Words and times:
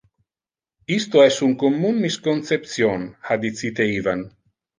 "Isto 0.95 1.21
es 1.25 1.37
un 1.47 1.53
commun 1.63 1.99
misconception", 2.07 3.05
ha 3.29 3.39
dicite 3.45 3.89
Ivan. 4.01 4.27